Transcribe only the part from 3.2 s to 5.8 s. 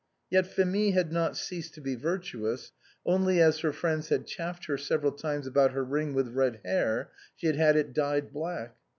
as her friends had chaffed her several times about